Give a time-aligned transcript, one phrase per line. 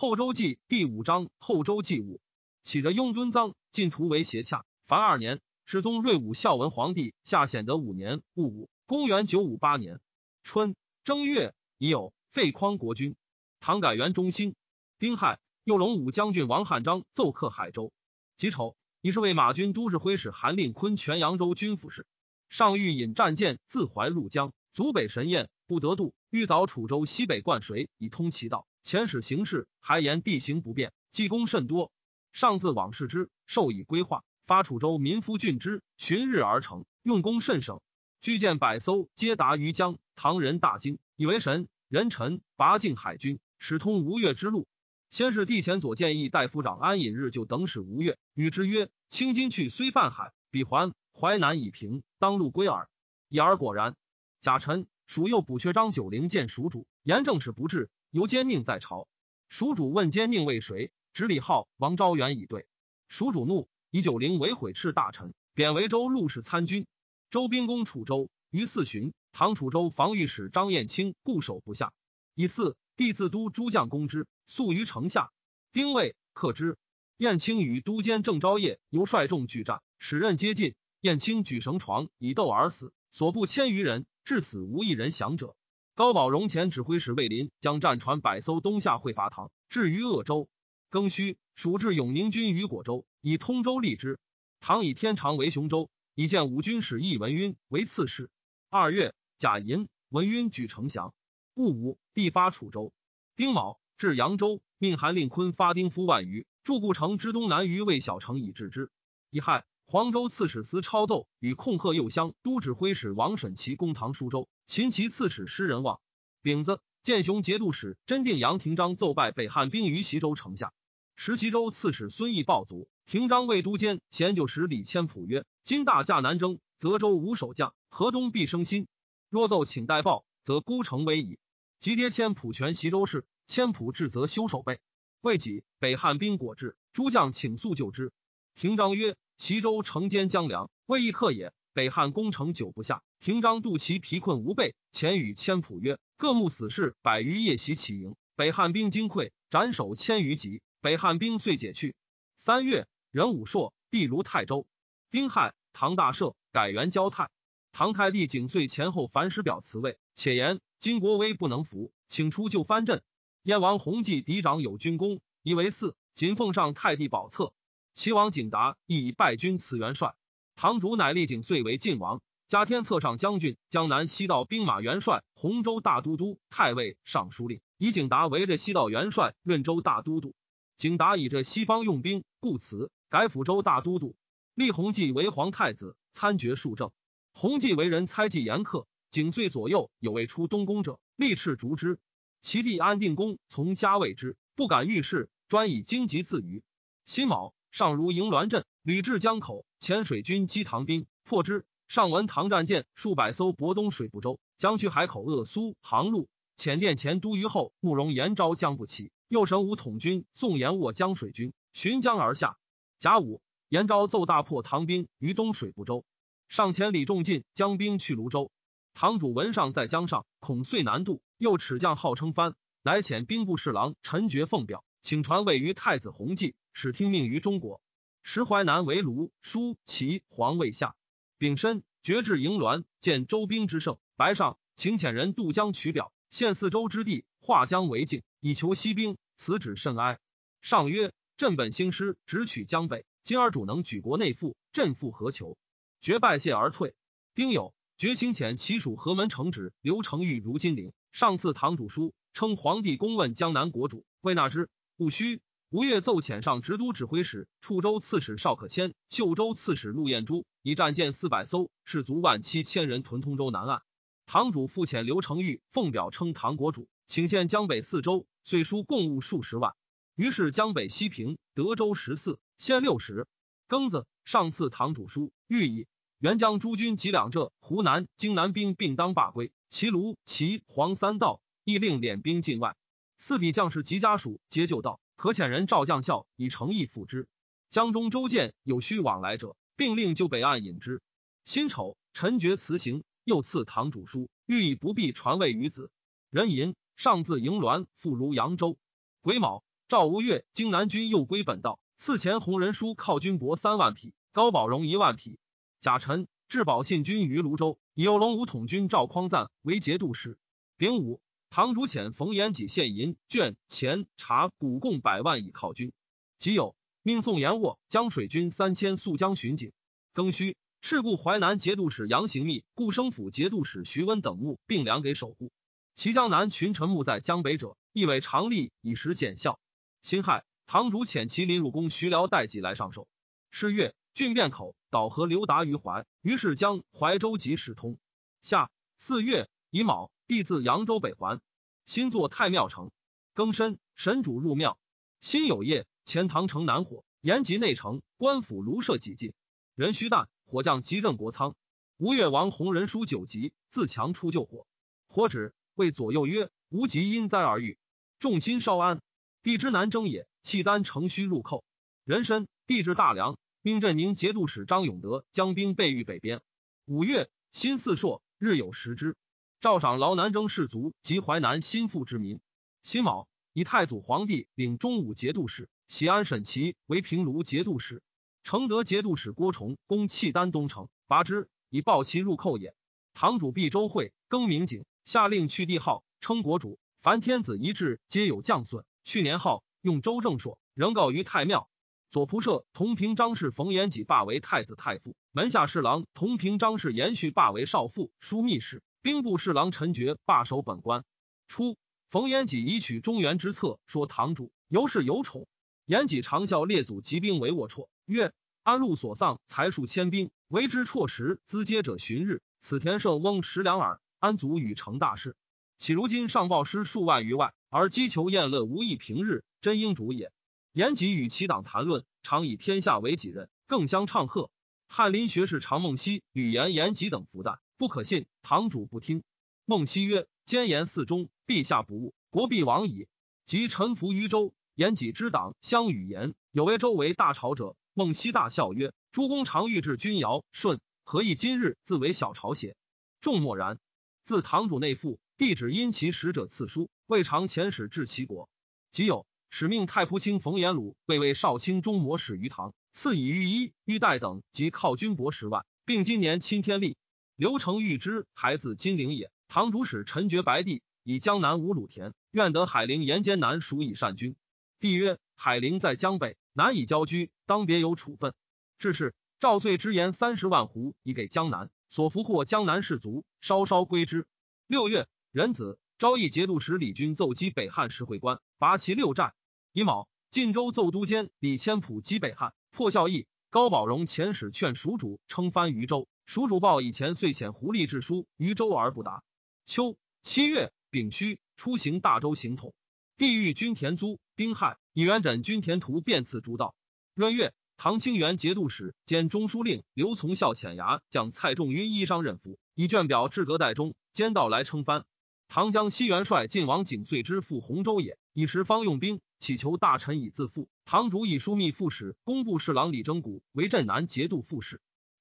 [0.00, 2.22] 后周记第五章后周记五，
[2.62, 4.64] 起着雍敦臧，进图为邪洽。
[4.86, 10.00] 凡二年，世宗睿武孝文皇帝下显德五年戊午，公元九五八年
[10.42, 10.74] 春
[11.04, 13.14] 正月，已有废匡国君。
[13.60, 14.54] 唐改元中兴，
[14.98, 17.92] 丁亥，右龙武将军王汉章奏克海州。
[18.38, 22.06] 己丑，已是为马军都指挥使韩令坤全扬州军府事。
[22.48, 28.66] 上欲引战舰自淮入江，阻北神宴不得渡，欲凿楚州西北灌水以通其道。
[28.84, 31.92] 遣使行事，还言地形不便，计功甚多。
[32.32, 34.24] 上自往事之，授以规划。
[34.46, 37.80] 发楚州民夫郡之，旬日而成，用功甚省。
[38.20, 39.98] 巨舰百艘，皆达于江。
[40.16, 41.68] 唐人大惊，以为神。
[41.88, 44.68] 人臣拔境海军，使通吴越之路。
[45.08, 52.88] 先是帝前左建议大夫长安尹日就等使吴越，与之曰：“清今去虽犯海，彼还淮南已平，当路归耳。”
[53.28, 53.96] 已而果然。
[54.40, 59.08] 贾臣蜀右补阙张九龄见蜀主，言政事不治，由奸佞在朝。
[59.48, 62.66] 蜀主问奸佞为谁，指李浩、王昭元以对。
[63.08, 63.68] 蜀主怒。
[63.92, 66.86] 以九龄为毁斥大臣，贬为州陆氏参军。
[67.28, 71.92] 周兵攻楚州，于四旬，唐楚州防御使张彦卿固守不下。
[72.36, 75.32] 以四，帝自都诸将攻之，宿于城下。
[75.72, 76.78] 丁未，克之。
[77.16, 80.76] 彦卿与都监郑昭业由率众拒战，使刃接近。
[81.00, 85.56] 彦卿举绳床以斗而死，所部千余人，至死无一人降者。
[85.94, 90.48] 高宝荣前指挥使魏林将战船百艘东下会伐唐，至于鄂州。
[90.90, 93.04] 庚戌，蜀至永宁军于果州。
[93.20, 94.18] 以通州立之，
[94.60, 98.30] 唐以天长为雄州，以见武军使易文晕为刺史。
[98.70, 101.14] 二月，甲寅，文晕举城降。
[101.54, 102.92] 戊午，必发楚州。
[103.36, 108.90] 丁卯，至扬州，命韩令坤发丁夫万余，筑故城之东南于魏小城以治之。
[109.28, 116.00] 乙亥，黄州刺史司超奏与控贺右乡都指挥使王审其攻唐舒州，秦其刺史施仁望。
[116.42, 120.72] 丙子，建雄节度使真定杨廷章奏败北汉兵于西州城下。
[121.16, 122.88] 石岐州刺史孙毅暴卒。
[123.04, 128.86] 廷章魏都监贤就使李谦普曰：“今大驾南征，泽州无守将，河东必生心。
[129.28, 131.40] 若奏请代报，则孤城危矣。”
[131.80, 134.78] 即迭谦普权袭州事，谦普至则修守备。
[135.20, 138.12] 未几，北汉兵果至，诸将请速救之。
[138.54, 141.54] 廷章曰：“齐州城坚江梁，未易克也。
[141.72, 150.60] 北汉攻城久不下。”廷章度其疲困无备，遣与千普曰：“各目死士百余夜袭齐营，北汉兵惊溃，斩首千余级。
[150.82, 151.94] 北汉兵遂解去。
[152.36, 154.66] 三月。”任武朔，帝如泰州。
[155.10, 157.30] 丁亥，唐大赦，改元交泰。
[157.72, 163.02] 唐太帝景遂前后凡师表辞位，且言金国威不能服，请出就藩镇。
[163.44, 167.54] 燕王弘济嫡长有军功，以为嗣，仅奉上太帝宝册。
[168.00, 170.14] 齐王景达亦以败军辞元帅。
[170.56, 180.34] 堂主乃立景遂为晋王，加天策上将军、江南西道兵马元帅、洪州大都督、太尉、尚书令，以景达为这西道元帅、润州大都督。
[180.78, 182.90] 景达以这西方用兵，故辞。
[183.10, 184.16] 改抚州大都督，
[184.54, 186.92] 立弘济为皇太子，参决庶政。
[187.34, 191.98] 弘济为人猜忌严苛，景遂左右有未出东宫者，立斥逐之。
[192.40, 196.62] 其弟安定公从家谓之，不敢遇事，专以荆棘自娱。
[197.04, 201.64] 辛卯，上如营滦镇，吕至江口，遣水军击唐兵，破之。
[201.88, 206.28] 上闻唐战舰数百艘泊东水部洲，将去海口鄂苏航路。
[206.56, 212.58] 遣殿前都虞候慕容延昭将不起，右神武统军宋延握江水军，循江而下。
[212.98, 216.04] 甲午，延昭奏大破唐兵于东水部洲，
[216.48, 218.52] 上前李仲进将兵去泸州。
[218.92, 227.80] 唐主闻上在江上，恐遂难渡，又耻将号称藩，乃遣兵部侍郎陈觉奉表，请传位于太子弘济，使听命于中国。
[228.22, 230.94] 时淮南为卢、舒、齐皇位下，
[231.38, 239.16] 丙申，决至营峦，见周兵之盛，白上请遣人渡江取表，献四周之地，化江为境，以求西兵。
[239.36, 240.18] 此旨甚哀。
[240.60, 241.12] 上曰。
[241.36, 243.06] 朕本兴师，直取江北。
[243.22, 245.56] 今而主能举国内附，朕复何求？
[246.02, 246.94] 决拜谢而退。
[247.34, 250.92] 丁酉，决请遣齐属河门城址刘承玉如金陵。
[251.12, 254.68] 上赐堂主书，称皇帝公问江南国主，未纳之。
[254.98, 263.82] 戊戌，吴越奏遣上直都指挥使、处州刺史邵可谦、秀州刺史陆彦珠，以战舰四百艘，士卒万七千人屯通州南岸。
[264.26, 269.76] 堂主复遣刘承玉奉表称唐国主，请献江北四州，岁书贡物数十万。
[270.16, 273.28] 于是江北西平、德州十四县六十。
[273.68, 275.86] 庚子，上赐堂主书，谕以
[276.18, 279.52] 元将诸军及两浙、湖南、荆南兵并当罢归。
[279.68, 282.76] 齐卢、齐黄三道亦令敛兵境外。
[283.18, 287.28] 四比将士及家属皆就道，可遣人召将校以诚意付之。
[287.68, 291.02] 江中州见有需往来者，并令就北岸引之。
[291.44, 295.90] 辛丑，陈觉辞行，又赐堂主书，欲以不必传位于子。
[296.30, 298.78] 壬寅，上自营滦，复如扬州。
[299.20, 299.62] 癸卯。
[299.88, 305.38] 赵吴越经南军又归本道，赐前弘仁书犒军帛三万匹，高宝荣一万匹。
[305.80, 310.38] 贾臣至保信军于泸州，以右龙武统军赵匡赞为节度使。
[310.78, 311.20] 丙午，
[311.52, 315.92] 唐主遣冯延己献银绢钱茶谷贡百万以犒军。
[316.38, 319.72] 即有命宋延沃江水军三千溯江巡警。
[320.14, 325.50] 庚戌，敕故淮南节度使杨行密、故生府节度使徐温等物并粮给守护。
[325.96, 329.58] 其江南群臣墓在江北者，亦为常例以时见效。
[330.02, 333.08] 辛亥，堂主遣其临入宫徐辽代己来上寿。
[333.50, 337.98] 是月，郡汴口导河流达于淮，于是将淮州即始通。
[338.40, 341.40] 夏四月乙卯，帝自扬州北还。
[341.86, 342.92] 新作太庙城。
[343.34, 344.78] 庚申，神主入庙。
[345.20, 349.32] 辛有业，钱塘城南火，延吉内城，官府庐舍几尽。
[349.74, 351.56] 人须旦，火将急镇国仓。
[351.96, 354.68] 吴越王弘仁书九级，自强出救火。
[355.08, 357.76] 火止，谓左右曰：“无疾因灾而愈，
[358.20, 359.02] 众心稍安。”
[359.42, 361.64] 帝之南征也，契丹乘虚入寇。
[362.04, 366.40] 人参，帝至大梁，命镇宁节度使张永德将兵备御北边。
[366.84, 369.16] 五月，辛巳朔，日有食之。
[369.60, 372.40] 赵赏劳南征士卒及淮南心腹之民。
[372.82, 378.02] 辛卯，以太祖皇帝领中武节度使喜安沈琦为平卢节度使。
[378.42, 382.74] 承德节度使郭崇攻契丹东城，拔之，以报其入寇也。
[383.12, 386.78] 堂主毕周会更名景，下令去帝号，称国主。
[387.02, 388.86] 凡天子遗志，皆有降损。
[389.04, 391.68] 去年号用周正朔，仍告于太庙。
[392.10, 401.04] 左仆射同平章事冯延己罢为太子太傅，门下侍郎同平章事延续罢为少傅、枢密使，兵部侍郎陈觉罢守本官。
[401.48, 405.46] 初，冯延己以取中原之策，说堂主尤是有宠。
[405.86, 408.32] 延己常笑列祖集兵为龌龊，曰
[408.62, 412.42] ：“安禄所丧才数千兵，为之辍时，资接者旬日。
[412.60, 415.34] 此田舍翁食粮耳，安足与成大事？
[415.78, 420.32] 岂如今上报师数万余外？”而击求宴乐无益，平日真应主也。
[420.72, 424.50] 延己与其党谈论，常以天下为己任，更相唱和。
[424.88, 428.26] 翰林学士常梦溪、吕岩、延己等服弹，不可信。
[428.42, 429.22] 堂主不听。
[429.64, 433.08] 孟熙曰：“奸言四中，陛下不误，国必亡矣。”
[433.46, 434.52] 即臣服于周。
[434.74, 437.76] 言己之党相与言，有为周为大朝者。
[437.94, 442.76] 孟熙大笑曰：“诸公常欲治君尧舜，何以今日自为小朝邪？”
[443.22, 443.78] 众默然。
[444.24, 445.18] 自堂主内附。
[445.38, 448.50] 帝旨因其使者赐书，未尝遣使至齐国。
[448.90, 456.98] 即有使命太仆卿冯延鲁为为少卿中模使于唐，赐以御衣、玉带等及犒军帛十万，并今年钦天历。
[457.40, 459.32] 刘承玉之孩子金陵也。
[459.48, 464.36] 唐主使陈觉白帝以江南无鲁田，愿得海陵沿艰难属以善君。
[464.78, 468.34] 帝曰：海陵在江北，难以交居，当别有处分。
[468.78, 474.26] 至是赵遂之言三十万斛以给江南，所俘获江南士卒稍稍归之。
[474.66, 475.08] 六月。
[475.32, 479.32] 仁子昭义节度使李军奏击北汉石会关，拔其六寨。
[479.72, 483.26] 乙卯，晋州奏都监李谦普击北汉，破孝义。
[483.48, 489.24] 高宝荣遣使劝蜀主称藩于州，蜀主报以前遂遣狐狸致书于州而不达。
[489.66, 492.72] 秋七月丙戌，出行大州行统。
[493.16, 496.76] 地狱均田租丁亥，以元稹均田图便赐诸道。
[497.14, 505.04] 闰月，唐清元节度使兼中书令刘从孝遣牙将蔡仲晕衣裳任服，以卷表至阁代中，兼道来称藩。
[505.48, 510.68] 唐江西元帅晋王景遂之父洪州也，以时方用兵，乞求大臣以自负。
[510.84, 514.80] 唐主以枢密副使、工部侍郎李征古为镇南节度副使。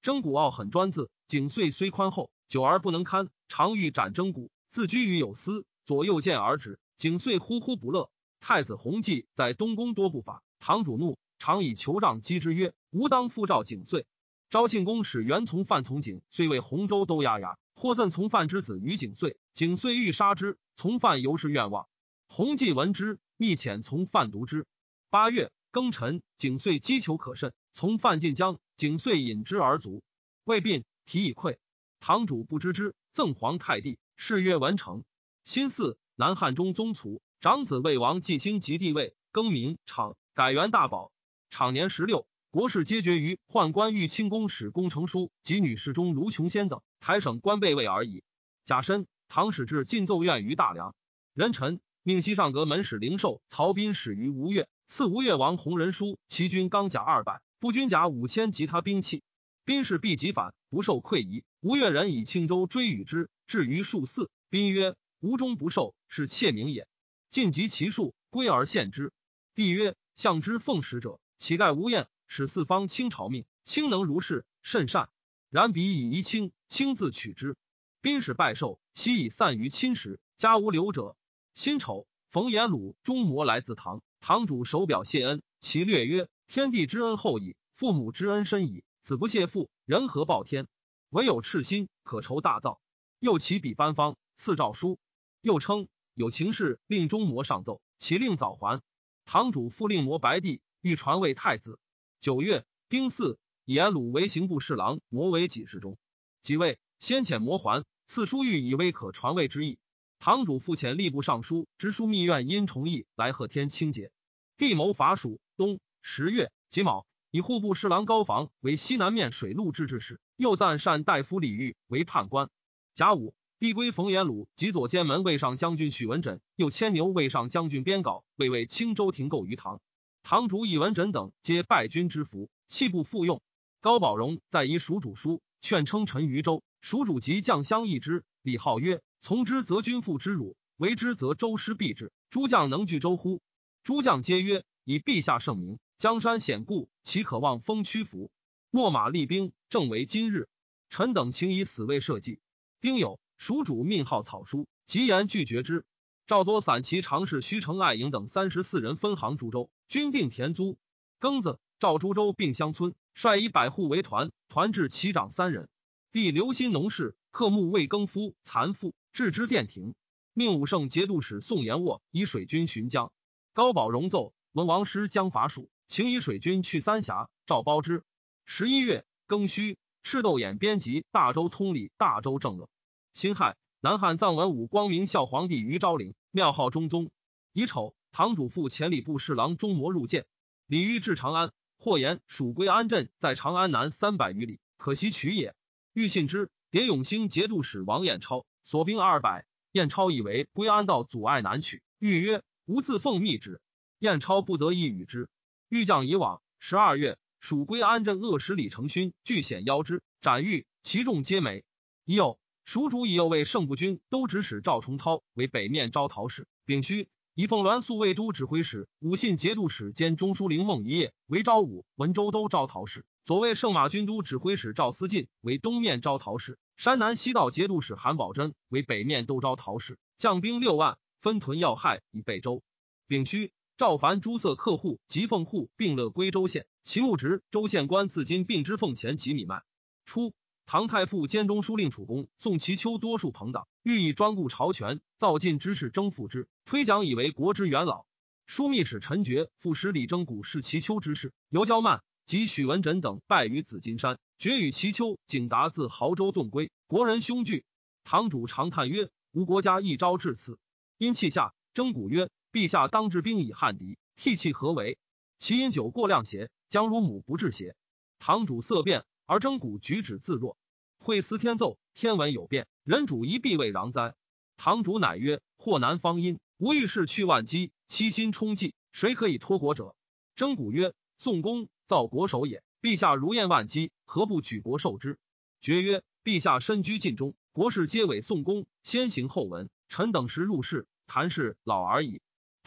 [0.10, 6.80] 征古傲狠专自，景遂虽宽厚，久而不能堪，常欲斩征古，自居于有司，左右见而止。
[6.98, 8.10] 景遂呼呼不乐。
[8.39, 14.08] 太子弘济在东宫多不法，唐主怒，常以酋杖击之，曰：“吾当复召景遂。”
[14.50, 19.38] 昭庆公使袁从范从景，虽为洪州都押牙，获赠从范之子于景遂。
[19.54, 21.88] 景遂欲杀之，从犯犹是愿望。
[22.28, 24.66] 弘济闻之，密遣从犯毒之。
[25.12, 30.04] 八月庚辰，景遂击求可甚，从范进江，景遂引之而卒。
[30.44, 31.60] 未病，体已溃。
[32.02, 35.06] 堂主不知之，赠皇太帝，谥曰文成。
[35.46, 41.14] 新嗣，南汉中宗卒，长子魏王继兴即帝位，更名昶，改元大宝。
[41.50, 48.26] 昶年十六，国事皆决于宦官御卿公使公成书及女侍中卢琼仙等台省官备位而已。
[48.66, 49.08] 甲申。
[49.30, 50.94] 唐使至进奏院于大梁，
[51.34, 59.22] 人臣命西上阁门使灵寿曹彬始于吴越，赐吴越王弘仁书，其军钢甲二百，步军甲五千及他兵器。
[59.66, 61.44] 兵士必即反，不受溃夷。
[61.60, 64.32] 吴越人以青州追与之，至于数四。
[64.50, 66.88] 兵曰：“吴中不受，是窃名也。”
[67.30, 69.12] 尽及其数，归而献之。
[69.54, 75.10] 帝曰：“相之奉使者，乞丐无厌，使四方倾朝命，卿能如是，甚善。
[75.50, 77.56] 然彼以遗卿，亲自取之。”
[78.01, 81.18] 兵使拜寿，悉以散于亲时，家无留者。
[81.54, 88.84] 辛丑，冯延鲁中模来自唐，堂主手表谢恩，其略曰：“天地之恩厚矣，父母之恩深矣。
[89.03, 90.68] 子不谢父，人何报天？
[91.12, 92.82] 唯有赤心，可酬大造。”
[93.22, 94.98] 又起笔颁方，赐诏书。
[95.41, 98.82] 又称有情事，令中模上奏，其令早还。
[99.25, 101.77] 堂主复令模白帝，欲传位太子。
[102.20, 106.00] 九月丁巳，以颜鲁为刑部侍郎，模为给事中。
[106.41, 109.77] 即位，先遣模还，赐书欲以为可传位之意。
[110.18, 114.12] 堂主复遣吏部尚书直书密院因崇义来贺天清节。
[114.58, 115.39] 帝谋伐蜀。
[115.56, 122.50] 东十月己卯，以户部侍郎高房为西南面水陆制置使，又赞善大夫李煜为判官。
[122.94, 123.34] 甲午。
[123.60, 129.82] 帝归冯延鲁及左监门卫上将军许文枕，又牵牛卫上将军边稿，为为青州亭构于堂。
[130.24, 133.41] 堂主以文枕等皆败军之福，弃不复用。
[133.82, 136.63] 高宝荣在以蜀主书，劝称臣于州。
[136.79, 138.24] 蜀主及将相议之。
[138.44, 142.13] 李浩曰：“从之则君父之辱，为之则周师必至。
[142.29, 143.41] 诸将能拒周乎？”
[143.84, 148.32] 诸将皆曰：“以陛下圣明，江山险固，岂可望风屈服？
[148.72, 150.48] 秣马厉兵，正为今日。
[150.89, 152.39] 臣等情以死为社稷。”
[152.79, 153.20] 丁酉。
[153.38, 155.86] 蜀主命号草书，极言拒绝之。
[156.25, 160.77] 赵多散骑常侍徐承爱营等三十四人分行株洲，均定田租。
[161.20, 165.68] 庚子，赵株洲并乡村，率以百户为团，团至其长三人。
[166.13, 169.96] 帝留心农事，克木未耕夫残妇，置之殿庭。
[170.32, 173.12] 命武圣节度使宋延沃以水军巡江。
[173.51, 177.31] 高宝荣奏文王师将伐蜀，请以水军去三峡。
[177.48, 178.03] 赵包之。
[178.46, 182.69] 十一月庚戌，赤豆衍编辑《大周通礼》，大周正乐。
[183.12, 187.10] 辛亥，南汉藏文武光明孝皇帝于昭陵，庙号中宗。
[187.53, 190.27] 乙丑，堂主父前礼部侍郎中模入见。
[190.67, 195.55] 李煜至长安，或言蜀归安镇在长安南三百余里，可惜取也。
[195.93, 199.48] 欲信之，迭永兴节度使王彦超所兵二百。
[199.72, 203.60] 彦超以为归安道阻碍难取，欲曰：“吾自奉密旨。”
[203.98, 205.27] 彦超不得已与之。
[205.70, 206.42] 欲将以往。
[206.60, 211.64] 十二月，蜀归安镇恶使李承勋据险邀之，斩狱，其众皆美。
[212.06, 212.40] 已有。
[212.66, 232.62] 蜀主以右卫圣部军都指使赵重涛为北面招讨使，丙戌以凤鸾宿卫都指挥使、武信节度使兼中书令孟一业为昭武、文州都招讨使，左卫圣马军都指挥使赵思进为东面招讨使，山南西道节度使韩宝珍为北面都招讨使，将兵六万，分屯要害以备州。
[233.08, 239.64] 丙戌，赵凡诸色客户及凤户并乐归州县，其牧职州县官自今并之奉钱及米麦。
[240.06, 240.34] 初。
[240.66, 248.06] 唐太傅兼中书令楚公宋其丘多数朋党，欲以专顾朝权，造晋之事征复之，推奖以为国之元老。
[248.50, 257.64] 枢密使陈觉副使李征古是其丘之事，尤骄慢及许文枕等败于紫金山，决与其丘景达自亳州遁归，国人凶惧。
[258.04, 260.60] 堂主长叹曰：“吾国家一朝至此。”
[261.00, 264.98] 因气下，征古曰：“陛下当治兵以汉敌，涕泣何为？
[265.38, 266.50] 其饮酒过量邪？
[266.68, 267.75] 将如母不治邪？”
[268.20, 269.06] 堂主色变。
[269.32, 270.58] 而征古举止自若，
[270.98, 274.15] 会司天奏，天文有变，人主一必未攘哉？
[274.58, 279.96] 堂主乃曰：祸难方因，吾欲事去万机，七心充济，谁可以托国者？
[280.36, 285.20] 征古曰：宋公造国守也，陛下如厌万机，何不举国受之？
[285.62, 289.70] 爵曰：陛下身居晋中，国事皆委宋公，先行后闻。
[289.89, 292.20] 臣等时入仕，谈事老而已。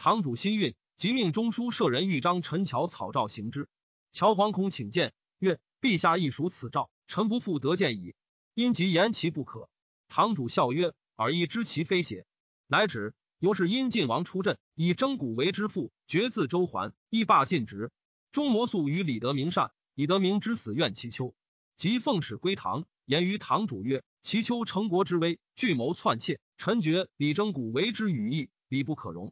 [0.03, 3.69] 堂主心运，即命中书舍人豫章陈桥草诏行之。
[4.11, 5.61] 乔惶恐请见，曰。
[5.79, 8.13] 陛下亦属此诏，臣不复得见矣。
[8.53, 9.69] 因即言其不可。
[10.09, 12.25] 堂主笑曰：“尔亦知其非邪？”
[12.67, 13.13] 乃止。
[13.39, 17.89] 由是因晋王出镇，以征古为之父，绝自周桓，亦罢尽职。
[18.33, 21.33] 中摩素与李德明善，以德明之死怨其丘，
[21.77, 29.31] 即奉使归唐，言于堂主曰：“其丘成国之危，聚谋篡窃，臣觉李征古为之羽翼，理不可容。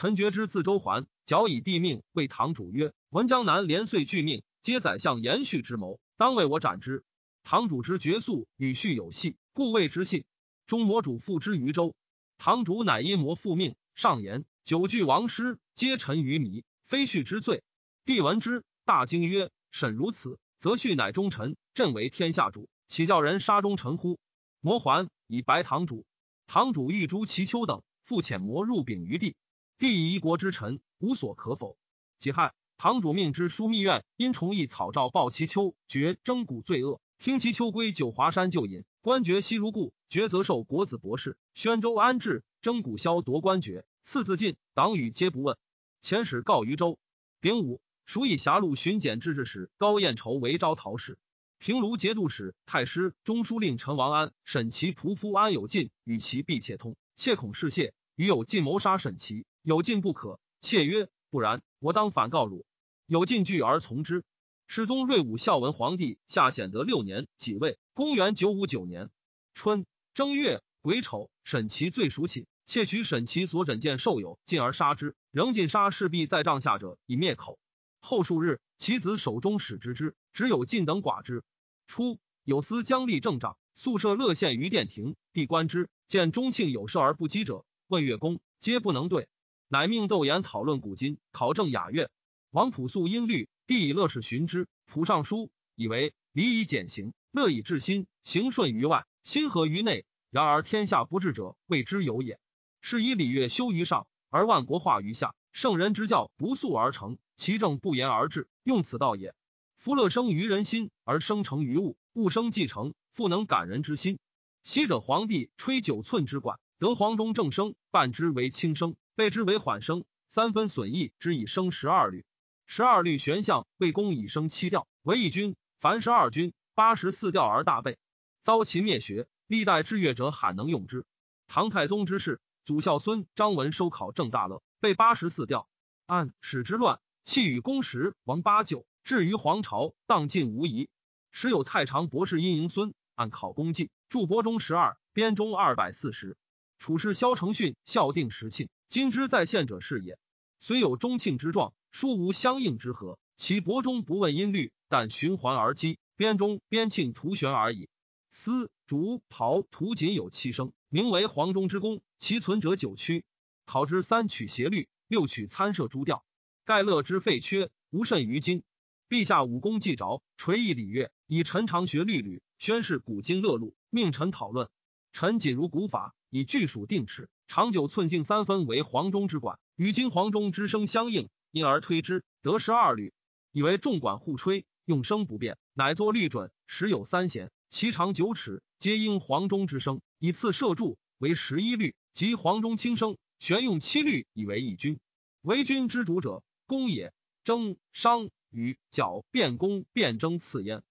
[0.00, 7.04] 臣觉之自周桓，矫以帝命为堂主曰：‘闻江南连岁拒命。’”皆宰相延续之谋，当为我斩之。
[7.42, 10.24] 堂主之绝素与序有隙，故谓之信。
[10.66, 11.94] 中魔主复之于州，
[12.38, 13.74] 堂主乃因魔复命。
[13.94, 17.62] 上言九句王师，皆沉于迷，非序之罪。
[18.06, 24.18] 帝闻之，大惊曰：“沈如此，则序乃忠臣，朕为天下主，岂叫人杀忠臣乎？”
[24.62, 26.06] 魔还以白堂主。
[26.46, 29.36] 堂主欲诛其丘等，复遣魔入禀于帝。
[29.80, 31.78] 帝以一国之臣，无所可否。
[32.18, 32.52] 己亥。
[32.76, 39.94] 堂主命之枢密院因崇义草诏报其丘绝征古罪恶，听其丘归九华山就隐，官爵悉如故。
[40.10, 41.38] 爵则受国子博士。
[41.54, 44.56] 宣州安置，征古萧夺官爵，赐自尽。
[44.74, 45.56] 党羽皆不问。
[46.02, 46.98] 遣使告于州。
[47.40, 51.18] 丙午，蜀以狭路巡检制置使高彦筹为招讨使。
[51.58, 60.40] 平卢节度使太师中书令陈王安审其仆夫安有进与其婢妾通，窃恐事泄，与有进谋杀审其有进不可。
[60.60, 61.08] 妾曰。
[61.30, 62.66] 不然，我当反告汝。
[63.06, 64.24] 有进拒而从之。
[64.66, 69.10] 世宗睿武孝文皇帝下显德六年己未，公元九五九年
[69.54, 75.14] 春正月癸丑，审其罪属寝，窃取审其所诊见受友，进而杀之。
[75.30, 77.60] 仍尽杀势必在帐下者，以灭口。
[78.00, 81.44] 后数日，其子手中使之之，只有进等寡之。
[81.86, 89.28] 初，有司将立正帐，宿舍乐县于殿庭，帝观之，见中庆有射而不击者，问乐公，皆不能对。
[89.72, 92.10] 乃命窦言讨论古今，考证雅乐。
[92.50, 94.66] 王朴素音律，帝以乐事寻之。
[94.84, 100.04] 朴尚书，以为礼以简行，乐以治心，行顺于外，心合于内。
[100.28, 102.40] 然而天下不治者，谓之有也。
[102.80, 105.36] 是以礼乐修于上，而万国化于下。
[105.52, 109.36] 圣人之教不速而成，其政不言而治，用此道也。
[109.76, 114.18] 夫乐生于人心，而生成于物，物生既成，复能感人之心。
[114.64, 118.96] 昔者皇帝吹九寸之管，得黄中正声，半之为轻声。
[119.20, 122.24] 背之为缓生，三分损益之以生十二律，
[122.66, 125.56] 十二律玄象，魏公以生七调，为一军。
[125.78, 127.98] 凡十二军，八十四调而大备。
[128.40, 131.04] 遭秦灭学，历代志乐者罕能用之。
[131.48, 135.68] 唐太宗之事，祖孝孙张文收考郑大乐，备八十四调。
[136.06, 140.88] 按史之乱，弃与公时王八九，至于皇朝，荡尽无疑。
[141.30, 146.38] 时有太常博士殷迎孙，按考功绩，著博中十二，编中二百四十。
[146.78, 148.70] 处士萧承训孝定时庆。
[148.90, 150.18] 今之在现者是也，
[150.58, 153.20] 虽有中庆之状，殊无相应之和。
[153.36, 157.88] 其伯中不问音律，但循环而击，编中编庆图旋而已。
[158.32, 162.02] 丝竹袍图仅有七声，名为黄钟之功。
[162.18, 163.24] 其存者九曲，
[163.64, 166.24] 考之三曲协律，六曲参射诸调。
[166.64, 168.64] 盖乐之废缺，无甚于今。
[169.08, 174.68] 陛下武功既着，垂意礼乐，以臣长学律吕，宣示古今乐录，命臣讨论。
[175.12, 177.28] 臣谨如古法，以巨鼠定尺。
[177.46, 183.12] 长九寸径三分为黄钟之管，与今黄钟之声相应，因而推之得十二律，
[183.52, 186.50] 以为众管互吹，用声不变，乃作律准。
[186.66, 194.98] 时有三弦，其长九尺，皆因黄钟之声，以次射柱为十一律，即黄钟轻声，旋用七律以为一军。
[195.42, 197.12] 为军之主者，弓也。
[197.42, 200.82] 征商与角变弓变征次焉，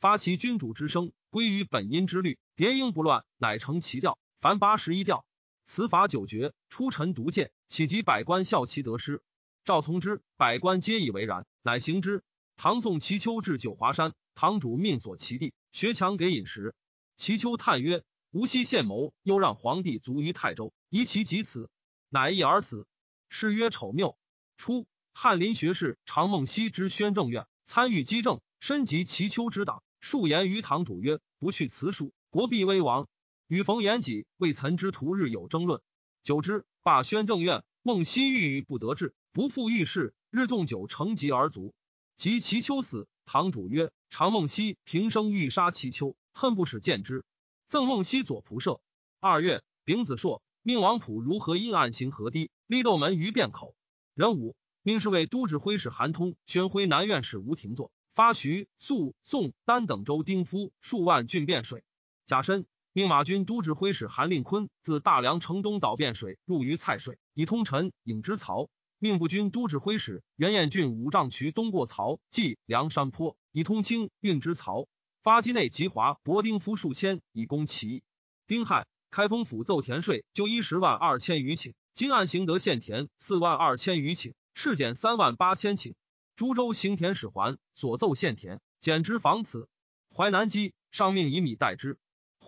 [0.00, 4.18] 发其君主之声，归于本音之律，叠音不乱，乃成其调。
[4.40, 5.26] 凡八十一调。
[5.64, 9.20] 此法九绝，出臣独见，岂及百官效其得失？
[9.64, 12.22] 赵从之，百官皆以为然，乃行之。
[12.56, 16.74] 唐宋齐丘至九华山，堂主命所其地，学强给饮食。
[17.16, 21.68] 齐丘叹曰：“吾昔献谋，又让皇帝卒于泰州，疑其及此，
[22.08, 22.86] 乃一而死。”
[23.28, 24.16] 是曰丑谬。
[24.56, 33.08] 初，翰林学士常梦溪之宣政院参与机政，身及齐丘之党，数言于堂主曰：“不去辞书，国必危亡。”
[33.48, 35.80] 与冯延己为岑之徒日有争论，
[36.22, 37.64] 久之罢宣政院。
[37.82, 41.72] 孟熙郁郁不得志，不复遇事，日纵酒成疾而卒。
[42.14, 47.24] 及齐丘死，堂主曰：“常孟熙平生欲杀齐丘，恨不使见之。”
[47.68, 48.82] 赠孟熙左仆射。
[49.18, 53.74] 二月，丙子朔，命王溥如何阴暗行河堤，立斗门于汴口。
[54.12, 61.82] 壬午，命侍卫都指挥使韩通宣徽南院使吴廷作发徐、肃、宋、丹等州丁夫数万郡汴水。
[62.26, 62.66] 甲申。
[62.92, 68.68] 命马军都指挥使韩令坤自大梁城东导汴水，入于蔡水，以通陈颍之曹。
[68.98, 74.88] 命步军都指挥使袁彦俊五丈渠东过曹，济梁山坡，以通清运之曹。
[75.22, 78.02] 发机内吉华博丁夫数千，以攻齐。
[78.48, 81.74] 丁亥，开封府奏田税，就一十万二千余顷。
[81.94, 85.94] 今案行得县田四万二千余顷，赤减三万八千顷。
[86.34, 89.68] 株洲行田使还所奏县田，减之防此。
[90.12, 91.98] 淮南基上命以米代之。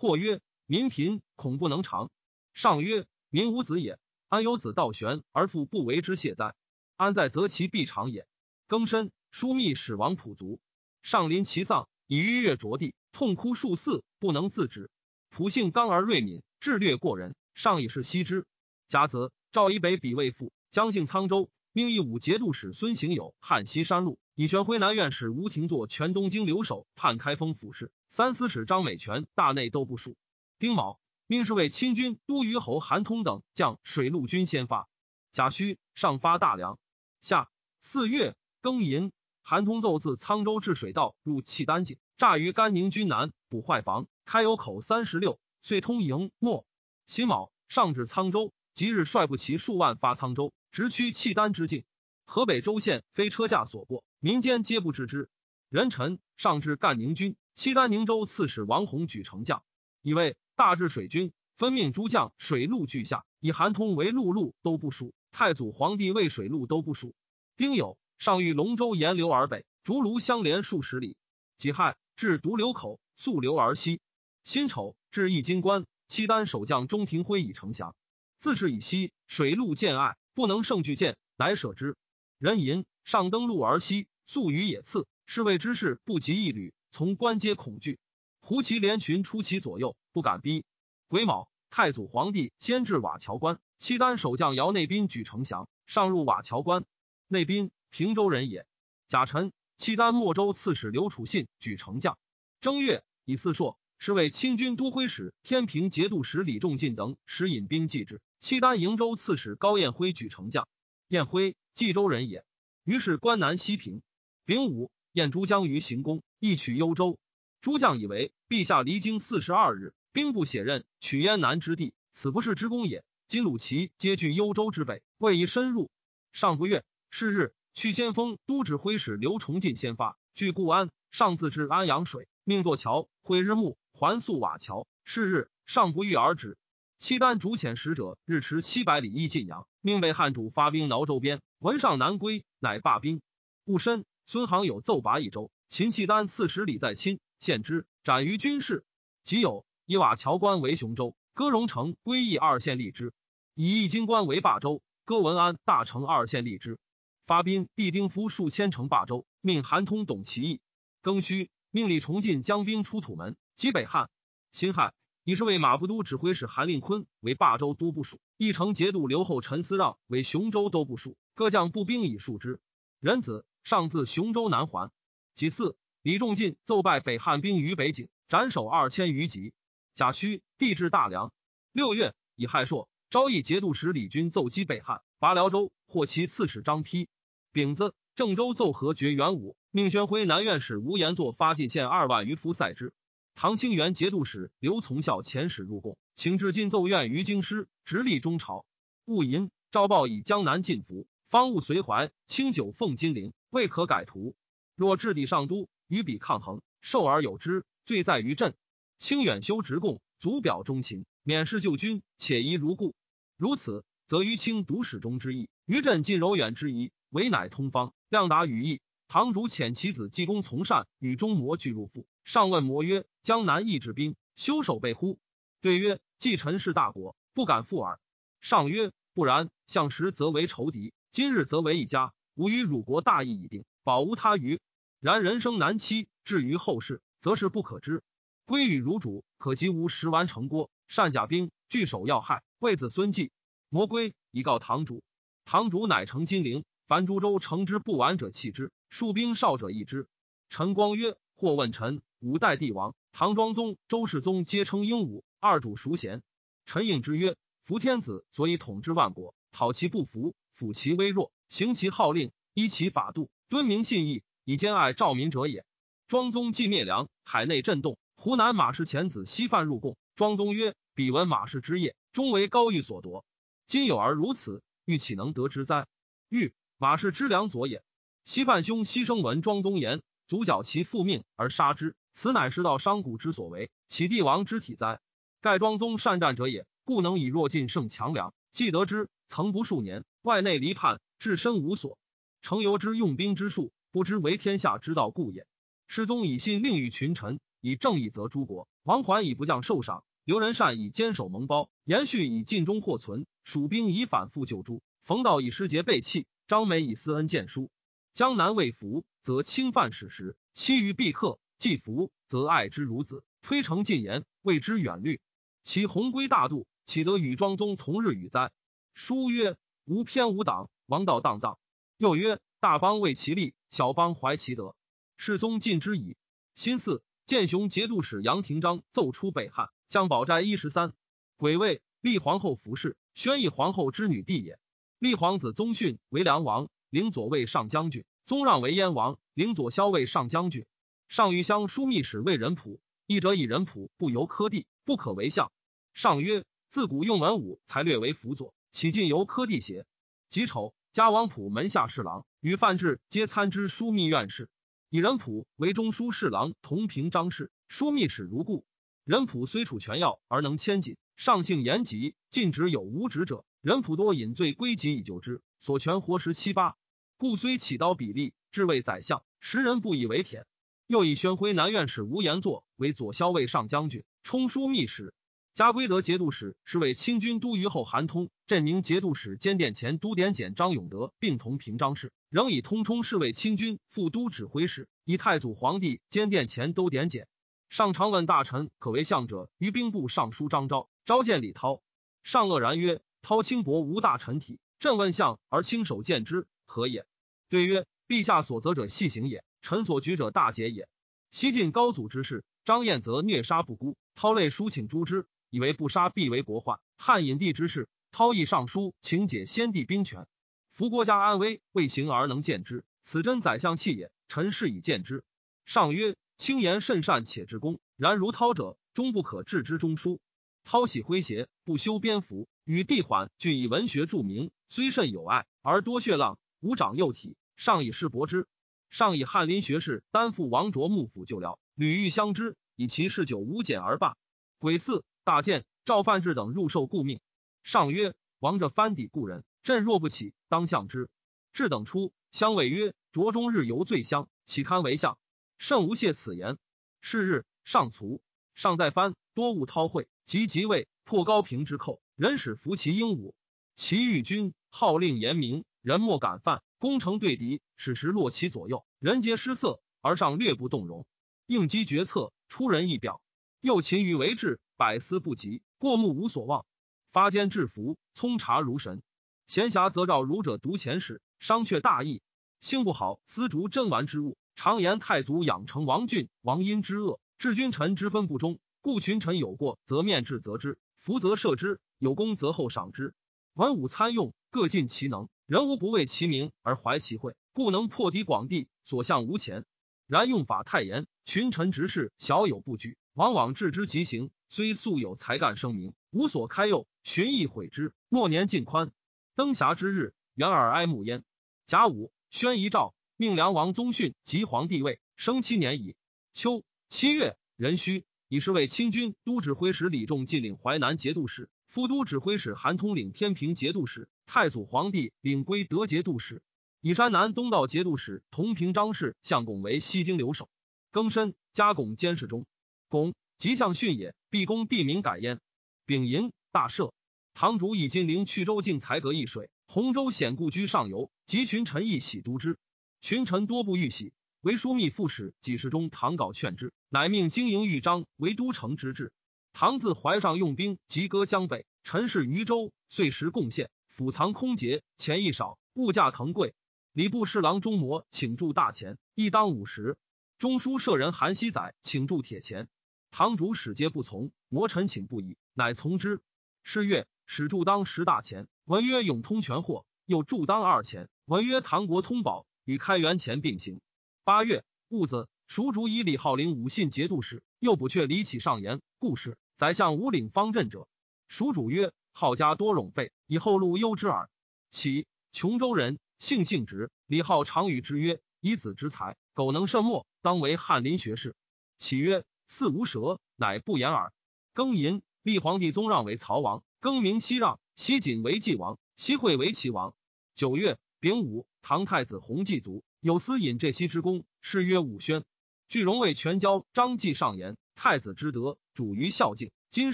[0.01, 2.09] 或曰：民贫，恐不能长。
[2.55, 6.55] 上曰：民无子也，安有子道玄而父不为之谢哉？
[6.95, 8.25] 安在则其必长也。
[8.67, 10.59] 庚申，枢密使王普卒，
[11.03, 14.89] 上临其丧，以逾越着地，痛哭数次，不能自止。
[15.29, 18.47] 普性刚而锐敏，智略过人，上以是悉之。
[18.87, 27.93] 甲子，赵以北比魏父，将姓沧州，命义武节度使孙行友汉西山路，以玄辉南院使吴廷作全东京留守，判开封府事。
[28.09, 30.17] 三司使张美全大内都部署。
[30.59, 34.89] 丁卯，命侍卫亲军都虞侯韩通等将水陆军先发。
[35.31, 36.77] 甲戌，上发大梁。
[37.21, 46.31] 夏四月庚寅，韩通奏自沧州至水道入契丹境，诈于甘宁军南，捕坏房，开有口三十六，遂通营。
[46.37, 46.65] 末
[47.07, 51.83] 辛卯，上至沧州，即日率部骑数万发沧州，直趋契丹之境。
[52.25, 55.29] 河北州县非车驾所过，民间皆不知之。
[55.69, 57.35] 人臣上至干宁军。
[57.53, 59.63] 契丹宁州刺史王弘举丞将，
[60.01, 65.13] 以为大治水军，分命诸将水陆俱下，以韩通为陆路都部署。
[65.31, 67.13] 太祖皇帝为水陆都部署。
[67.57, 71.17] 丁酉，上遇龙舟沿流而北，竹庐相连数十里。
[71.57, 73.99] 己亥，至独流口，溯流而西。
[74.45, 77.95] 辛丑，至易金关，契丹守将钟庭辉已城降。
[78.39, 81.95] 自是以西，水陆见隘，不能胜拒舰，乃舍之。
[82.37, 85.07] 人吟上登陆而西，宿于野次。
[85.25, 87.99] 是谓之事不及一旅，从关皆恐惧。
[88.41, 90.65] 胡骑连群出其左右，不敢逼。
[91.07, 96.83] 癸卯，太祖皇帝先至瓦桥关，契丹守将姚内宾举城降，上入瓦桥关。
[97.29, 98.65] 内宾平州人也。
[99.07, 102.17] 甲辰，契丹莫州刺史刘楚信举城将。
[102.59, 108.19] 正月，以四朔，是为清军都挥使天平节度使李仲进等使引兵继之。
[108.41, 110.67] 契丹瀛州刺史高彦辉举城将。
[111.07, 112.43] 彦辉冀州人也。
[112.83, 114.01] 于是关南西平。
[114.45, 114.91] 丙午。
[115.13, 117.19] 燕诸将于行宫，一取幽州。
[117.59, 123.03] 诸将以为陛下离京四十二日，兵不血刃，取燕南之地，此不是之功也。
[123.27, 125.91] 今鲁齐皆据幽州之北，未宜深入。
[126.31, 130.89] 上不月是日，去先锋都指挥使刘崇进先发，据固安。
[131.11, 134.87] 上自至安阳水，命作桥，会日暮，还宿瓦桥。
[135.03, 136.57] 是日，上不遇而止。
[137.01, 143.23] 契丹主遣使者日驰七百里，诣晋阳，命为汉主发兵挠周边，闻上南归，乃罢兵。
[143.65, 144.05] 戊申。
[144.27, 148.85] 孙行有奏拔一州，秦契丹四十里在亲，献之，斩于军事。
[149.23, 153.09] 即有以瓦桥关为雄州，割荣城归义二县立之；
[153.55, 156.77] 以易金关为霸州，割文安大城二县立之。
[157.25, 160.61] 发兵帝丁夫数千城霸州，命韩通董其意。
[161.01, 164.11] 庚戌，命李崇进将兵出土门，击北汉。
[164.51, 172.59] 辛亥，以是为马步都指挥使韩令坤为霸州都部署，义城节度留后陈思让为雄州都部署，各将步兵以数之。
[172.99, 173.45] 仁子。
[173.63, 174.89] 上自雄州南还，
[175.35, 179.53] 其次李仲进奏败北汉兵于北境，斩首二千余级。
[179.93, 181.31] 甲戌，地至大梁。
[181.71, 187.05] 六月，以亥朔，昭义节度使李军奏击北汉，拔辽州，获其刺史张丕。
[187.51, 192.93] 丙子，郑州奏和绝元武，命宣徽南院使吴延作发进献二万余夫塞之。
[193.41, 198.67] 唐清元节度使刘从孝遣使入贡，请至晋奏院于京师，直隶中朝。
[199.05, 203.33] 戊寅，诏报以江南进服，方物随怀，清酒奉金陵。
[203.49, 204.35] 未可改图。
[204.75, 208.53] 若置地上都，与彼抗衡，受而有之，罪在于朕。
[208.99, 212.93] 清远修直贡，足表忠勤，免事救军，且宜如故。
[213.37, 218.81] 如此，则于清独始终之意，于朕尽柔远之宜，唯乃通方，量达语义。
[219.11, 222.07] 堂主遣其子济公从善，与中魔俱入腹。
[222.23, 225.19] 上问魔曰：“江南易治兵，修守备乎？”
[225.59, 227.99] 对曰：“既臣是大国，不敢负耳。”
[228.39, 234.61] 上曰：“不然，向时则为仇敌，今日则为一家。”吾与汝国大义已定，保无他虞。
[235.01, 238.03] 然人生难期，至于后世，则是不可知。
[238.45, 243.33] 归与汝主，可及吾食完成郭，善甲兵，据守要害，为子孙计。
[243.67, 245.03] 魔归以告堂主，
[245.43, 246.63] 堂主乃成金陵。
[246.87, 250.07] 凡诸州成之不完者弃之，戍兵少者易之。
[250.49, 256.21] 陈光曰：或问臣，五代帝王，唐庄宗、周世宗皆称英武，二主孰贤？
[256.65, 261.31] 陈应之曰：伏天子所以统治万国，讨其不服，抚其微弱。
[261.47, 265.65] 行其号令，依其法度，敦明信义，以兼爱兆民者也。
[266.09, 267.97] 庄宗既灭梁，海内震动。
[268.17, 273.25] 湖南马氏遣子西犯入贡，庄宗曰：“彼闻马氏之业，终为高玉所夺。
[273.67, 275.87] 今有而如此，欲岂能得之哉？”
[276.27, 277.83] 欲马氏之良佐也。
[278.23, 285.01] 西犯兄牺牲闻庄宗言，足缴其父命而杀之，此乃是道商贾之所为，启帝王之体哉？
[285.41, 288.33] 盖庄宗善战者也，故能以弱尽胜强梁。
[288.51, 291.01] 既得之，曾不数年，外内离叛。
[291.17, 291.99] 置身无所，
[292.41, 295.45] 成由之用兵之术，不知为天下之道故也。
[295.85, 298.67] 世宗以信令与群臣，以正义则诸国。
[298.81, 304.81] 王桓以不降受赏，刘仁善以坚守蒙包，延续以尽忠获存，蜀兵以反复救诸。
[305.03, 307.69] 冯道以失节背弃，张美以私恩见书。
[308.13, 315.21] 江南未服，则侵犯史实；欺于必克，既服，则爱之如子，推诚进言，谓之远虑。
[315.63, 318.51] 其鸿归大度，岂得与庄宗同日语哉？
[318.93, 320.69] 书曰：无偏无党。
[320.87, 321.57] 王道荡荡，
[321.95, 324.75] 又曰：“大邦为其利，小邦怀其德。”
[325.15, 326.17] 世宗尽之矣。
[326.53, 330.93] 新四建雄节度使杨廷章奏出北汉，将宝斋一十三。
[331.37, 334.59] 癸未，立皇后服侍，宣义皇后之女弟也。
[334.99, 340.65] 立皇子宗训为梁王，领左卫上将军；宗让为燕王，领左骁卫上将军。
[341.07, 345.51] 上虞乡枢密使魏仁普，一者以仁普不由科第，不可为相。
[345.93, 349.87] 上曰：“自古用文武才略为辅佐，岂尽由科第邪？”
[350.29, 350.75] 己丑。
[350.91, 354.49] 加王普门下侍郎与范质皆参知枢密院事，
[354.89, 357.49] 以仁普为中书侍郎，同平章事。
[357.69, 358.65] 枢密使如故。
[359.05, 363.45] 仁普虽处权要而能谦谨，上性严极，禁止有无职者。
[363.61, 366.75] 仁普多引罪归疾以救之，所权活时七八。
[367.21, 370.47] 故虽起刀比例，至为宰相，时人不以为舔。
[370.87, 375.13] 又以宣徽南院使吴延作为左骁卫上将军，充书密使。
[375.53, 387.27] 加归德节度使，是为清军都虞候韩通；镇宁节度使兼殿前都点检张永德并同平章事，仍以通冲侍卫清军副都指挥使，以太祖皇帝兼殿前都点检。
[387.69, 391.83] 上常问大臣可为相者，于兵部尚书张昭召见李涛，
[392.23, 397.05] 上愕然曰：“涛轻薄无大臣体，朕问相而轻手见之，何也？”
[397.51, 400.87] 对曰：“陛下所责者细行也，臣所举者大节也。
[401.31, 406.79] 西晋高祖之事，张燕则虐杀不孤，涛类书请诛之。”以为不杀必为国患。
[406.97, 410.25] 汉隐帝之事，韬议上书，请解先帝兵权。
[410.69, 414.13] 夫国家安危，未行而能见之，此真宰相气也。
[414.29, 415.25] 臣是以见之。
[415.65, 417.81] 上曰：轻言甚善，且之功。
[417.97, 420.21] 然如韬者，终不可置之中书。
[420.63, 427.35] 韬喜诙谐，不修边幅，与帝缓俱以文学著名，虽甚有爱，而多血浪，无长幼体。
[427.61, 428.47] 上以示薄之。
[428.89, 434.17] 上以翰林学士担负王卓幕府旧僚，屡遇相知，以其嗜酒无减而罢。
[434.57, 435.03] 癸巳。
[435.23, 437.19] 大见赵范志等入受故命。
[437.61, 441.07] 上曰：“王者藩邸故人，朕若不起，当相之。”
[441.53, 445.19] 志等出，相谓曰：“卓中日游醉乡，岂堪为相？”
[445.59, 446.57] 甚无谢此言。
[446.99, 448.23] 是日，上卒，
[448.55, 453.35] 上在藩，多务韬会，及即位，破高平之寇，人使服其英武。
[453.75, 456.63] 其御军号令严明，人莫敢犯。
[456.81, 461.05] 攻城对敌，使时落其左右，人皆失色，而上略不动容。
[461.45, 463.21] 应机决策，出人意表。
[463.59, 464.59] 又勤于为治。
[464.77, 466.65] 百思不及，过目无所望。
[467.11, 469.03] 发间制服，聪察如神。
[469.45, 472.23] 闲暇则召儒者读前史，商榷大义。
[472.59, 474.35] 性不好，丝竹珍玩之物。
[474.55, 478.57] 常言太祖养成王俊、王殷之恶，治君臣之分不忠。
[478.81, 483.13] 故群臣有过，则面质责之；福则赦之；有功则后赏之。
[483.53, 485.29] 文武参用，各尽其能。
[485.51, 489.65] 人无不为其名而怀其惠，故能破敌广地，所向无前。
[490.07, 494.31] 然用法太严，群臣执事小有不拘，往往置之极刑。
[494.47, 497.93] 虽素有才干声名，无所开诱，寻意悔之。
[498.07, 498.93] 末年尽宽，
[499.35, 501.21] 登霞之日，元耳哀慕焉。
[501.65, 505.97] 甲午，宣仪诏，命梁王宗训即皇帝位，生七年矣。
[506.31, 516.41] 秋七月，壬戌，以是为清军都指挥使李仲进领淮南节度使，副都指挥使韩通领天平节度使，太祖皇帝领归德节度使，
[516.79, 520.47] 以山南东道节度使同平章事相拱为西京留守。
[520.93, 522.45] 庚申，加拱监视中，
[522.87, 523.13] 巩。
[523.37, 525.41] 吉相训也，毕公地名改焉。
[525.85, 526.93] 丙寅，大赦。
[527.33, 532.57] 堂主以金陵去州境才阁易水，洪州显故居上游，及群臣亦喜都之。
[533.01, 539.11] 群臣多不欲喜，为枢密副使几事中唐稿劝之，乃命经营豫章为都城之制。
[539.51, 543.69] 唐自淮上用兵，及割江北，陈氏渝州，遂时贡献，
[544.01, 546.55] 府藏空竭，钱亦少，物价腾贵。
[546.91, 549.95] 礼部侍郎中模请铸大钱，一当五十。
[550.39, 552.67] 中书舍人韩熙载请铸铁钱。
[553.11, 556.19] 堂主使皆不从，魔臣请不已，乃从之。
[556.63, 563.81] 是月，使铸当十大钱，文曰永通全货；又铸当二钱，文曰唐国通宝，与开元钱并行。
[564.23, 569.37] 八月戊子，蜀主以李浩陵武信节度使，又补阙李启上言故事。
[569.57, 570.87] 宰相五领方阵者，
[571.27, 574.29] 蜀主曰：浩家多冗费，以后路忧之耳。
[574.69, 576.91] 启，琼州人，性性直。
[577.07, 581.35] 李浩常与之曰：以子之才，苟能甚莫，当为翰林学士。
[581.77, 582.23] 启曰。
[582.53, 584.11] 四无舌，乃不言耳。
[584.53, 589.95] 庚寅，立皇帝宗让为曹王，更名西让，西锦为晋王，西惠为齐王。
[590.35, 595.23] 九月丙午，唐太子弘祭卒，有司尹这西之功，谥曰武宣。
[595.69, 599.49] 据荣为全交张继上言：太子之德，主于孝敬。
[599.69, 599.93] 今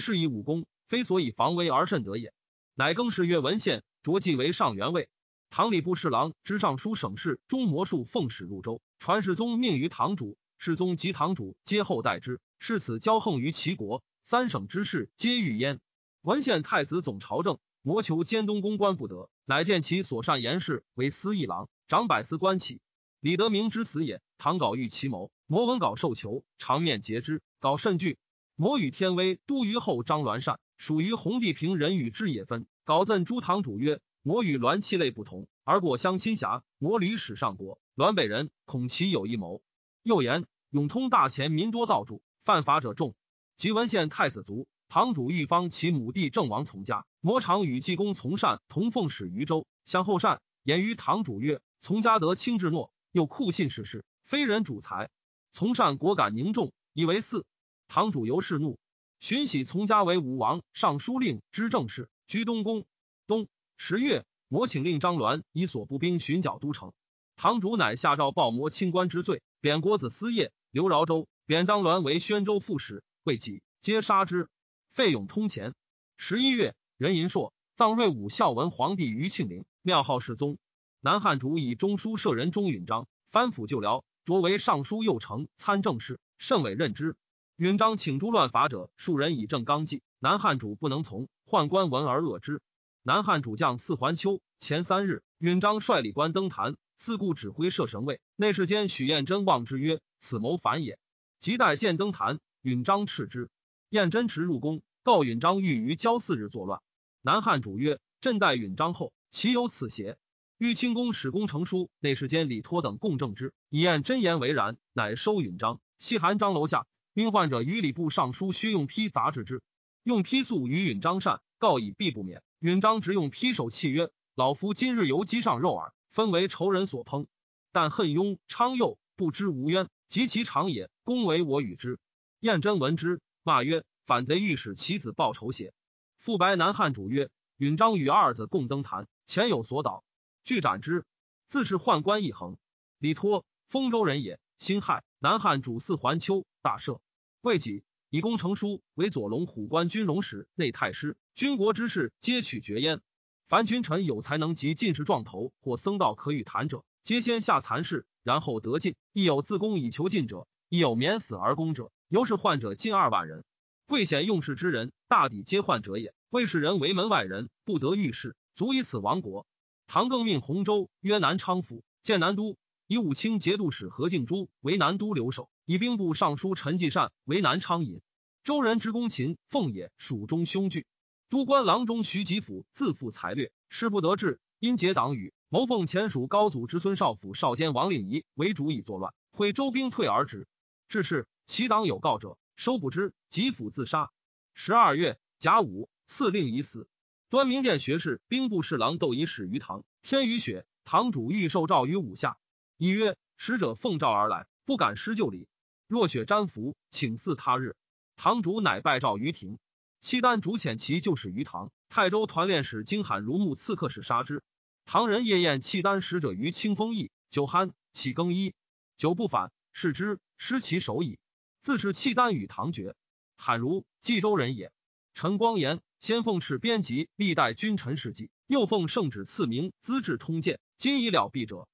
[0.00, 2.32] 是以武功，非所以防威而甚得也。
[2.74, 5.08] 乃更是曰文献，着继为上元尉。
[5.50, 12.40] 唐礼部侍郎、知尚书省事中魔术奉使入州，传世宗命于堂主，世宗及堂主皆后代之。
[12.58, 15.80] 是此骄横于齐国，三省之事皆遇焉。
[16.22, 22.80] 文献太子总朝政，谋求监东宫官不得，乃见其所善言事为司议郎，长百司官起。
[23.20, 24.20] 李德明之死也。
[24.38, 28.18] 唐稿欲其谋，摩文稿受囚，长面截之，稿甚惧。
[28.54, 32.66] 摩与天威都虞后张鸾善，属于红帝平人与之也分。
[32.84, 36.62] 稿赠诸堂主曰：摩与栾气类不同，而果相亲侠。
[36.78, 39.60] 摩屡使上国，栾北人，恐其有一谋。
[40.02, 42.22] 又言永通大钱民多盗铸。
[42.44, 43.14] 犯法者众，
[43.56, 55.10] 即文献太子族堂主玉方其母弟郑王从家，魔常与济公从善同奉使于州，向后善言于堂主曰：从家得清至诺，又酷信事事，非人主才。
[55.50, 57.44] 从善果敢凝重，以为四。
[57.86, 58.78] 堂主由是怒，
[59.20, 62.86] 荀喜从家为武王尚书令知政事，居东宫。
[63.26, 66.92] 冬十月，摩请令张鸾以所部兵巡剿都城。
[67.36, 74.48] 堂主乃下诏报摩清官之罪，贬国子司业，刘饶州，贬张鸾为宣州副使，未己皆杀之。
[74.92, 75.74] 费勇通前。
[76.16, 80.58] 十一月，任银硕葬瑞武孝文皇帝于庆陵，庙号世宗。
[81.00, 87.16] 南汉主以中书舍人钟允章藩府旧僚，擢为尚书右丞参政事，甚委任之。
[87.58, 90.04] 允章请诛乱法者，数人以正纲纪。
[90.20, 92.62] 南汉主不能从，宦官闻而恶之。
[93.02, 98.20] 南汉主将四环秋前三日，允章率礼官登坛，四顾指挥摄神位。
[98.36, 101.00] 内侍监许彦真望之曰：“此谋反也。”
[101.40, 103.50] 即待见登坛，允章斥之。
[103.88, 106.80] 彦真持入宫，告允章欲于交四日作乱。
[107.22, 110.16] 南汉主曰：“朕待允章后，岂有此邪？”
[110.58, 115.80] 欲清宫使功成书，内侍监李托等共证之，以验真言为然，乃收允章。
[115.98, 116.86] 西韩章楼下，
[117.18, 119.60] 因患者于礼部尚书薛用批杂治之。
[120.04, 122.44] 用批诉于允章善，告以必不免。
[122.60, 127.26] 允章直用批手契曰：“老夫今日游机上肉耳，分为仇人所烹。
[127.72, 131.98] 但恨庸昌佑不知无冤，及其长也，公为我与之。”
[132.38, 135.72] 燕真闻之，骂曰：“反贼欲使其子报仇邪？”
[136.18, 140.04] 复白南汉主曰：“允章与二子共登坛，前有所导。”
[140.44, 141.04] 拒斩之，
[141.48, 142.56] 自是宦官一横。
[143.00, 144.38] 李托，丰州人也。
[144.56, 147.00] 辛亥，南汉主祀桓丘，大赦。
[147.40, 153.00] 未几，以功成书为左龙虎关军龙使、内太师，军国之事皆取决焉。
[153.46, 158.96] 凡君臣有才能及进士状头或僧道可与谈者，皆先下残事，然后得进。
[159.12, 161.92] 亦有自宫以求进者，亦有免死而攻者。
[162.08, 163.44] 由是患者近二万人。
[163.86, 166.12] 贵显用事之人，大抵皆患者也。
[166.30, 169.46] 魏氏人为门外人，不得遇事，足以此亡国。
[169.86, 178.00] 唐更命洪州曰南昌府，建南都，以武清节度使何敬珠为南都留守，以兵部尚书陈继善为南昌尹。
[178.44, 180.86] 周人之公秦凤也蜀中凶惧。
[181.28, 190.48] 都官郎中徐吉甫自负才略，事不得志，因结党羽，谋奉前蜀高祖之孙少府少监王令仪为主以作乱，会周兵退而止。
[190.88, 193.12] 至是，其党有告者，收不知。
[193.28, 194.10] 吉甫自杀。
[194.54, 196.88] 十二月甲午，赐令已死。
[197.28, 199.84] 端明殿学士、兵部侍郎窦仪始于堂。
[200.00, 202.38] 天雨雪，堂主欲受诏于五下。
[202.78, 205.48] 仪曰：“使者奉诏而来，不敢失旧礼。
[205.88, 207.74] 若雪沾服，请祀他日。”
[208.14, 209.58] 堂主乃拜诏于庭。
[210.00, 211.72] 契丹主遣其旧使于堂。
[211.88, 214.44] 泰州团练使金罕如木刺客使杀之。
[214.84, 218.54] 唐人夜宴契丹使者于清风驿，酒酣，起更衣，
[218.96, 221.18] 酒不返，视之，失其手矣。
[221.60, 222.94] 自是契丹与唐绝。
[223.36, 224.70] 罕如冀州人也。
[225.14, 225.80] 陈光言。
[225.98, 230.54] 先奉敕编辑历代君臣事迹，又奉圣旨赐名《资治通鉴》。
[230.76, 231.66] 今已了毕者，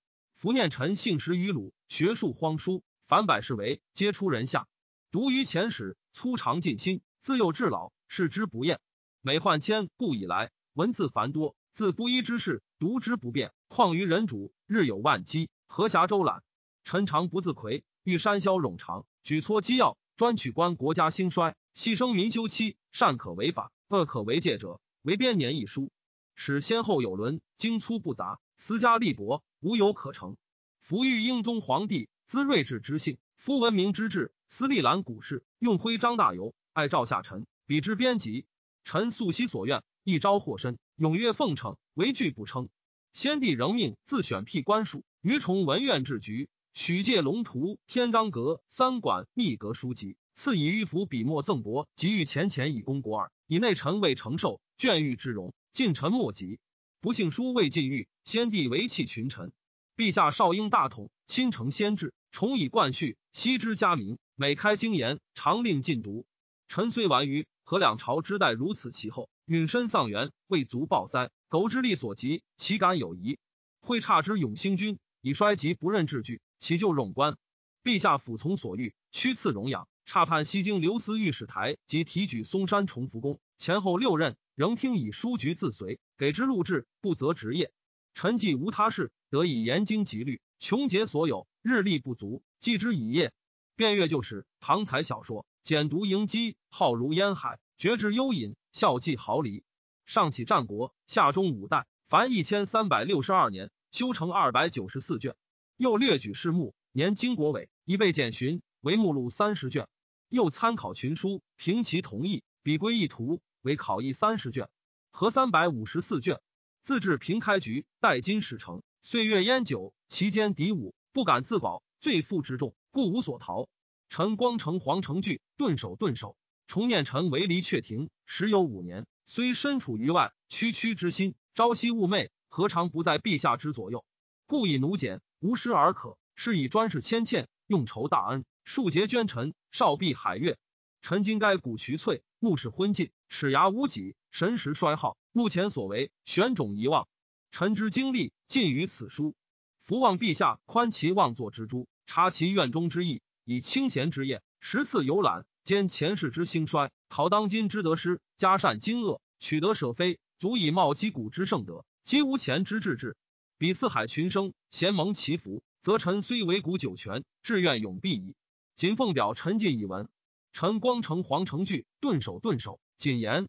[0.45, 4.69] 伏念臣姓实于鲁，学术荒疏，凡百事为，皆出人下。
[5.11, 8.79] 独于前史，粗长尽心，自幼至老，视之不厌。
[9.23, 13.55] 每患千故以来，文字繁多，自不一之事，读之不便。
[13.69, 16.43] 况于人主，日有万机，何暇周览？
[16.85, 23.73] 臣常不自愧，欲山魈冗长，举措机要，专取观国家兴衰，细生民休戚，善可为法。
[23.89, 25.91] 恶可为戒者，为编年一书，
[26.35, 30.39] 使先后有伦，精粗不杂，私家力薄，无有可成。
[30.81, 38.47] 夫欲英宗皇帝资睿智之性，夫文明之治，思历览古事，用徽章大游，爱诏下臣，比之编辑。
[38.83, 42.71] 臣素昔所愿，一朝获身，踊跃奉承，唯惧不称。
[43.13, 53.31] 先帝仍命自选辟官署，于崇文苑置局，许借龙图、天章阁、三馆、秘阁书籍，赐以御府笔墨赠帛，给予前前以功国耳。
[53.47, 56.61] 以内臣未承受眷欲之荣，近臣莫及。
[57.05, 59.53] 不幸书未尽欲，先帝为弃群臣。
[59.95, 64.17] 陛下少英大统，亲承先制，崇以贯序，悉之佳明。
[64.37, 66.25] 每开经言，常令禁读。
[66.67, 71.31] 臣虽完于何两朝之代如此其后，允身丧元，未足报哉？
[71.51, 73.39] 苟之力所及，岂敢有疑？
[73.83, 77.37] 会差之永兴君，以衰及不任治具，其就冗官。
[77.83, 79.87] 陛下俯从所欲，屈赐荣养。
[80.07, 87.73] 差判西京刘司御史台及提举嵩山崇福宫前后六任，仍听以书局自随，给之录制，不择职业。
[88.13, 93.33] 臣既无他事，得以严经极律，穷竭所有，日力不足，继之以业。
[93.77, 99.65] 遍阅旧史，唐才小说，简读迎击，浩如烟海，绝之幽隐，孝继毫厘。
[100.07, 105.35] 上起战国，下中五代，凡一千三百六十二年，修成二百九十四卷。
[105.77, 109.89] 又略举世目，年经国伟，已被简寻，为目录三十卷。
[110.29, 114.71] 又参考群书，凭其同意，比归一图，为考异三十卷，
[115.11, 116.41] 合三百五十四卷。
[116.83, 118.83] 自治平开局，待今始成。
[119.03, 123.69] 岁月烟酒，其间敌伍，不敢自保，罪负之重，故无所逃。
[124.09, 126.39] 臣光城皇城惧，顿首顿首。
[126.67, 134.07] 重念臣为离阙庭，时有五年，虽身处于外，区区之心，朝夕寤寐，何尝不在陛下之左右？
[134.47, 136.17] 故以奴简，无失而可。
[136.35, 140.57] 是以专事谦欠，用酬大恩，数节捐臣，少避海月。
[141.03, 145.17] 臣今该古渠翠，目视昏尽，齿牙无己，神识衰耗。
[145.33, 147.09] 目前所为，玄种遗忘。
[147.51, 149.35] 臣之经历尽于此书。
[149.81, 163.17] 福望陛下宽其妄作之诛，察其院中之意，以清闲之业，十次游览，兼前世之兴衰，考当今之得失，加善经恶，取得舍非，足以冒击古之圣德，积无前之志志。
[163.57, 165.63] 彼四海群生，贤蒙其福。
[165.81, 168.35] 则臣虽为古九泉，志愿永必矣。
[168.75, 170.09] 谨奉表陈进一文。
[170.55, 172.79] 陈光成黄成聚，顿首顿首。
[172.97, 173.49] 谨言